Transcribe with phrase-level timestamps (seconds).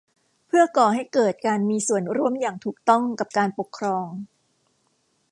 [0.47, 4.07] เพื่อก่อให้เกิดการมีส่วนร่วมอย่างถูกต้องกับการปกครอง